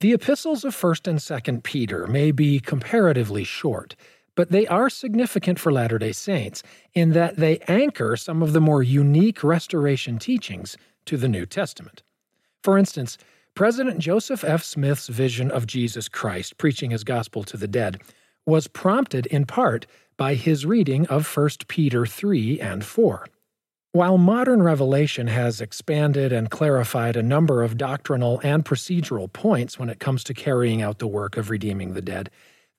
The 0.00 0.12
epistles 0.12 0.64
of 0.64 0.74
1st 0.74 1.08
and 1.08 1.18
2nd 1.18 1.62
Peter 1.62 2.06
may 2.06 2.30
be 2.30 2.60
comparatively 2.60 3.44
short, 3.44 3.96
but 4.34 4.50
they 4.50 4.66
are 4.66 4.90
significant 4.90 5.58
for 5.58 5.72
Latter 5.72 5.98
day 5.98 6.12
Saints 6.12 6.62
in 6.92 7.10
that 7.10 7.36
they 7.36 7.58
anchor 7.68 8.16
some 8.16 8.42
of 8.42 8.52
the 8.52 8.60
more 8.60 8.82
unique 8.82 9.42
restoration 9.44 10.18
teachings 10.18 10.76
to 11.06 11.16
the 11.16 11.28
New 11.28 11.46
Testament. 11.46 12.02
For 12.62 12.76
instance, 12.76 13.16
President 13.54 14.00
Joseph 14.00 14.42
F. 14.42 14.64
Smith's 14.64 15.06
vision 15.06 15.50
of 15.50 15.66
Jesus 15.66 16.08
Christ 16.08 16.58
preaching 16.58 16.90
his 16.90 17.04
gospel 17.04 17.44
to 17.44 17.56
the 17.56 17.68
dead 17.68 18.00
was 18.46 18.66
prompted 18.66 19.26
in 19.26 19.46
part 19.46 19.86
by 20.16 20.34
his 20.34 20.66
reading 20.66 21.06
of 21.06 21.36
1 21.36 21.48
Peter 21.68 22.04
3 22.04 22.60
and 22.60 22.84
4. 22.84 23.26
While 23.94 24.18
modern 24.18 24.60
revelation 24.60 25.28
has 25.28 25.60
expanded 25.60 26.32
and 26.32 26.50
clarified 26.50 27.14
a 27.14 27.22
number 27.22 27.62
of 27.62 27.76
doctrinal 27.76 28.40
and 28.42 28.64
procedural 28.64 29.32
points 29.32 29.78
when 29.78 29.88
it 29.88 30.00
comes 30.00 30.24
to 30.24 30.34
carrying 30.34 30.82
out 30.82 30.98
the 30.98 31.06
work 31.06 31.36
of 31.36 31.48
redeeming 31.48 31.92
the 31.94 32.02
dead, 32.02 32.28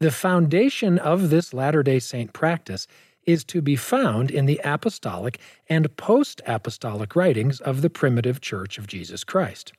the 0.00 0.10
foundation 0.10 0.98
of 0.98 1.30
this 1.30 1.54
Latter 1.54 1.84
day 1.84 2.00
Saint 2.00 2.32
practice 2.32 2.88
is 3.28 3.44
to 3.44 3.62
be 3.62 3.76
found 3.76 4.32
in 4.32 4.46
the 4.46 4.60
apostolic 4.64 5.38
and 5.68 5.96
post 5.96 6.42
apostolic 6.48 7.14
writings 7.14 7.60
of 7.60 7.80
the 7.80 7.90
primitive 7.90 8.40
Church 8.40 8.76
of 8.76 8.88
Jesus 8.88 9.22
Christ. 9.22 9.72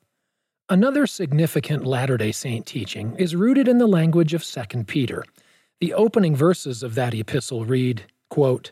Another 0.69 1.05
significant 1.05 1.85
Latter 1.85 2.15
day 2.15 2.31
Saint 2.31 2.65
teaching 2.65 3.13
is 3.17 3.35
rooted 3.35 3.67
in 3.67 3.77
the 3.77 3.87
language 3.87 4.33
of 4.33 4.45
2 4.45 4.85
Peter. 4.85 5.25
The 5.81 5.95
opening 5.95 6.33
verses 6.33 6.81
of 6.81 6.95
that 6.95 7.13
epistle 7.13 7.65
read, 7.65 8.05
quote, 8.29 8.71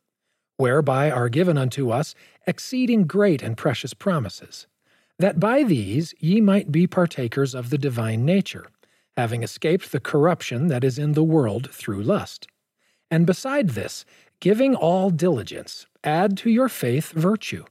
whereby 0.57 1.09
are 1.09 1.29
given 1.29 1.57
unto 1.57 1.89
us 1.89 2.15
exceeding 2.45 3.05
great 3.05 3.41
and 3.41 3.57
precious 3.57 3.93
promises, 3.93 4.67
that 5.17 5.39
by 5.39 5.63
these 5.63 6.13
ye 6.19 6.41
might 6.41 6.71
be 6.71 6.87
partakers 6.87 7.53
of 7.53 7.69
the 7.69 7.77
divine 7.77 8.25
nature, 8.25 8.65
having 9.17 9.43
escaped 9.43 9.91
the 9.91 9.99
corruption 9.99 10.67
that 10.67 10.83
is 10.83 10.97
in 10.97 11.13
the 11.13 11.23
world 11.23 11.71
through 11.71 12.01
lust. 12.01 12.47
And 13.09 13.25
beside 13.25 13.69
this, 13.69 14.05
giving 14.39 14.73
all 14.73 15.09
diligence, 15.09 15.85
add 16.03 16.37
to 16.37 16.49
your 16.49 16.69
faith 16.69 17.11
virtue, 17.11 17.65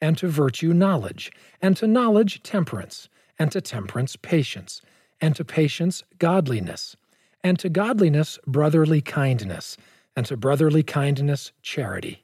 and 0.00 0.16
to 0.18 0.28
virtue 0.28 0.72
knowledge, 0.72 1.30
and 1.60 1.76
to 1.76 1.86
knowledge 1.86 2.42
temperance, 2.42 3.08
and 3.38 3.50
to 3.52 3.60
temperance 3.60 4.16
patience, 4.16 4.80
and 5.20 5.36
to 5.36 5.44
patience 5.44 6.02
godliness, 6.18 6.96
and 7.42 7.58
to 7.58 7.68
godliness 7.68 8.38
brotherly 8.46 9.00
kindness, 9.00 9.76
and 10.16 10.26
to 10.26 10.36
brotherly 10.36 10.82
kindness 10.82 11.52
charity. 11.62 12.23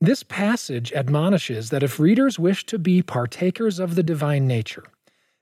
This 0.00 0.22
passage 0.22 0.92
admonishes 0.92 1.70
that 1.70 1.82
if 1.82 1.98
readers 1.98 2.38
wish 2.38 2.64
to 2.66 2.78
be 2.78 3.02
partakers 3.02 3.80
of 3.80 3.96
the 3.96 4.02
divine 4.02 4.46
nature, 4.46 4.84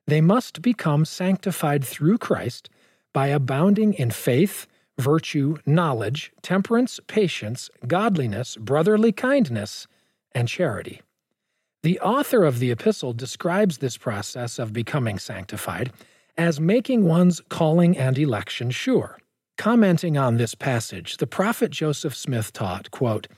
they 0.06 0.22
must 0.22 0.62
become 0.62 1.04
sanctified 1.04 1.84
through 1.84 2.18
Christ 2.18 2.70
by 3.12 3.26
abounding 3.28 3.92
in 3.92 4.10
faith, 4.10 4.66
virtue, 4.98 5.58
knowledge, 5.66 6.32
temperance, 6.40 7.00
patience, 7.06 7.68
godliness, 7.86 8.56
brotherly 8.56 9.12
kindness, 9.12 9.86
and 10.32 10.48
charity. 10.48 11.02
The 11.82 12.00
author 12.00 12.44
of 12.44 12.58
the 12.58 12.70
epistle 12.70 13.12
describes 13.12 13.78
this 13.78 13.98
process 13.98 14.58
of 14.58 14.72
becoming 14.72 15.18
sanctified 15.18 15.92
as 16.38 16.60
making 16.60 17.04
one's 17.04 17.40
calling 17.48 17.96
and 17.96 18.18
election 18.18 18.70
sure. 18.70 19.18
Commenting 19.58 20.16
on 20.16 20.36
this 20.36 20.54
passage, 20.54 21.18
the 21.18 21.26
prophet 21.26 21.70
Joseph 21.70 22.14
Smith 22.14 22.52
taught, 22.52 22.90
quote, 22.90 23.28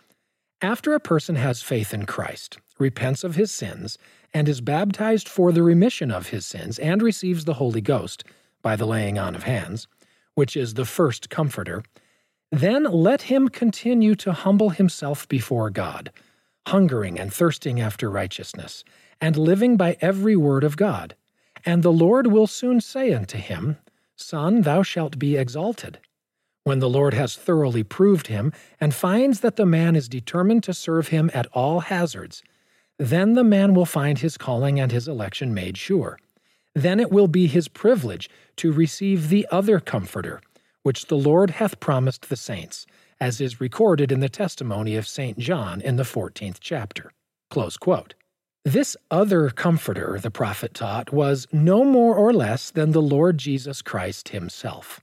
after 0.61 0.95
a 0.95 1.01
person 1.01 1.37
has 1.37 1.63
faith 1.63 1.95
in 1.95 2.05
Christ, 2.05 2.59
repents 2.79 3.23
of 3.23 3.37
his 3.37 3.53
sins, 3.53 3.97
and 4.35 4.49
is 4.49 4.61
baptized 4.61 5.29
for 5.29 5.53
the 5.53 5.63
remission 5.63 6.11
of 6.11 6.29
his 6.29 6.45
sins, 6.45 6.79
and 6.79 7.01
receives 7.01 7.45
the 7.45 7.55
Holy 7.55 7.81
Ghost 7.81 8.25
by 8.61 8.75
the 8.75 8.87
laying 8.87 9.19
on 9.19 9.35
of 9.35 9.45
hands, 9.45 9.87
which 10.35 10.57
is 10.57 10.75
the 10.75 10.85
first 10.85 11.31
comforter, 11.31 11.83
then 12.51 12.85
let 12.85 13.23
him 13.23 13.49
continue 13.49 14.15
to 14.17 14.33
humble 14.33 14.71
himself 14.71 15.29
before 15.29 15.71
God, 15.71 16.11
hungering 16.67 17.19
and 17.19 17.33
thirsting 17.33 17.81
after 17.81 18.11
righteousness, 18.11 18.85
and 19.21 19.37
living 19.37 19.77
by 19.77 19.97
every 20.01 20.37
word 20.37 20.65
of 20.65 20.77
God. 20.77 21.15
And 21.65 21.83
the 21.83 21.93
Lord 21.93 22.29
will 22.29 22.47
soon 22.47 22.81
say 22.81 23.13
unto 23.13 23.39
him, 23.39 23.77
Son, 24.17 24.63
thou 24.63 24.83
shalt 24.83 25.19
be 25.19 25.37
exalted 25.37 25.99
when 26.65 26.81
the 26.81 26.89
Lord 26.89 27.15
has 27.15 27.37
thoroughly 27.37 27.83
proved 27.83 28.27
him 28.27 28.53
and 28.81 28.95
finds 28.95 29.41
that 29.41 29.57
the 29.57 29.67
man 29.67 29.97
is 29.97 30.09
determined 30.09 30.63
to 30.65 30.75
serve 30.75 31.09
him 31.09 31.31
at 31.33 31.47
all 31.53 31.81
hazards, 31.81 32.43
then 32.99 33.35
the 33.35 33.45
man 33.45 33.75
will 33.75 33.87
find 33.87 34.19
his 34.19 34.37
calling 34.37 34.79
and 34.81 34.93
his 34.93 35.09
election 35.09 35.55
made 35.55 35.79
sure. 35.79 36.19
Then 36.75 37.01
it 37.01 37.11
will 37.11 37.29
be 37.29 37.47
his 37.47 37.69
privilege 37.69 38.29
to 38.57 38.73
receive 38.73 39.29
the 39.29 39.47
other 39.51 39.81
Comforter, 39.81 40.41
which 40.83 41.07
the 41.07 41.17
Lord 41.17 41.51
hath 41.51 41.81
promised 41.81 42.29
the 42.29 42.37
saints, 42.37 42.87
as 43.21 43.41
is 43.41 43.61
recorded 43.61 44.13
in 44.13 44.21
the 44.21 44.29
testimony 44.29 44.97
of 44.97 45.09
St. 45.09 45.39
John 45.39 45.81
in 45.81 45.97
the 45.97 46.03
14th 46.03 46.59
chapter. 46.61 47.13
This 48.65 48.97
other 49.11 49.51
Comforter, 49.51 50.19
the 50.21 50.31
prophet 50.31 50.75
taught, 50.75 51.13
was 51.13 51.47
no 51.53 51.85
more 51.85 52.15
or 52.15 52.33
less 52.33 52.71
than 52.71 52.93
the 52.93 53.03
Lord 53.03 53.39
Jesus 53.39 53.81
Christ 53.81 54.29
himself. 54.31 55.01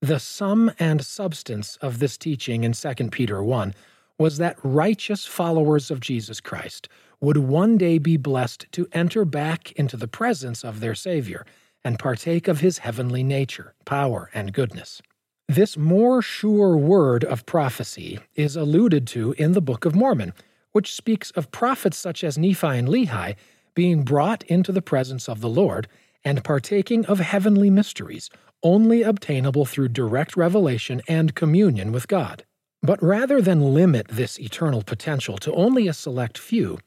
The 0.00 0.20
sum 0.20 0.70
and 0.78 1.04
substance 1.04 1.76
of 1.82 1.98
this 1.98 2.16
teaching 2.16 2.62
in 2.62 2.72
2 2.72 2.94
Peter 3.10 3.42
1 3.42 3.74
was 4.16 4.38
that 4.38 4.56
righteous 4.62 5.26
followers 5.26 5.90
of 5.90 5.98
Jesus 5.98 6.40
Christ 6.40 6.88
would 7.20 7.36
one 7.36 7.76
day 7.76 7.98
be 7.98 8.16
blessed 8.16 8.66
to 8.72 8.86
enter 8.92 9.24
back 9.24 9.72
into 9.72 9.96
the 9.96 10.06
presence 10.06 10.62
of 10.64 10.78
their 10.78 10.94
Savior 10.94 11.44
and 11.82 11.98
partake 11.98 12.46
of 12.46 12.60
his 12.60 12.78
heavenly 12.78 13.24
nature, 13.24 13.74
power, 13.84 14.30
and 14.32 14.52
goodness. 14.52 15.02
This 15.48 15.76
more 15.76 16.22
sure 16.22 16.76
word 16.76 17.24
of 17.24 17.44
prophecy 17.44 18.20
is 18.36 18.54
alluded 18.54 19.04
to 19.08 19.32
in 19.32 19.50
the 19.50 19.60
Book 19.60 19.84
of 19.84 19.96
Mormon, 19.96 20.32
which 20.70 20.94
speaks 20.94 21.32
of 21.32 21.50
prophets 21.50 21.96
such 21.96 22.22
as 22.22 22.38
Nephi 22.38 22.68
and 22.68 22.86
Lehi 22.86 23.34
being 23.74 24.04
brought 24.04 24.44
into 24.44 24.70
the 24.70 24.82
presence 24.82 25.28
of 25.28 25.40
the 25.40 25.48
Lord 25.48 25.88
and 26.24 26.44
partaking 26.44 27.04
of 27.06 27.18
heavenly 27.18 27.70
mysteries, 27.70 28.30
only 28.62 29.02
obtainable 29.02 29.64
through 29.64 29.88
direct 29.88 30.36
revelation 30.36 31.02
and 31.08 31.34
communion 31.34 31.92
with 31.92 32.08
God. 32.08 32.44
But 32.82 33.02
rather 33.02 33.40
than 33.40 33.74
limit 33.74 34.08
this 34.08 34.38
eternal 34.38 34.82
potential 34.82 35.36
to 35.38 35.52
only 35.52 35.88
a 35.88 35.92
select 35.92 36.38
few, 36.38 36.78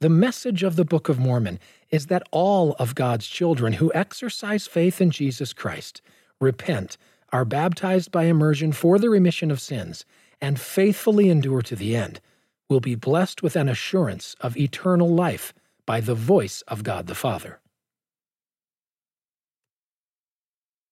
the 0.00 0.08
message 0.08 0.62
of 0.62 0.76
the 0.76 0.84
Book 0.84 1.08
of 1.08 1.18
Mormon 1.18 1.58
is 1.90 2.06
that 2.06 2.22
all 2.30 2.72
of 2.78 2.94
God's 2.94 3.26
children 3.26 3.74
who 3.74 3.92
exercise 3.94 4.66
faith 4.66 5.00
in 5.00 5.10
Jesus 5.10 5.52
Christ, 5.52 6.00
repent, 6.40 6.96
are 7.32 7.44
baptized 7.44 8.10
by 8.10 8.24
immersion 8.24 8.72
for 8.72 8.98
the 8.98 9.10
remission 9.10 9.50
of 9.50 9.60
sins, 9.60 10.04
and 10.40 10.58
faithfully 10.58 11.28
endure 11.28 11.62
to 11.62 11.76
the 11.76 11.94
end, 11.94 12.20
will 12.68 12.80
be 12.80 12.94
blessed 12.94 13.42
with 13.42 13.56
an 13.56 13.68
assurance 13.68 14.34
of 14.40 14.56
eternal 14.56 15.08
life 15.08 15.52
by 15.84 16.00
the 16.00 16.14
voice 16.14 16.62
of 16.62 16.82
God 16.82 17.06
the 17.06 17.14
Father. 17.14 17.59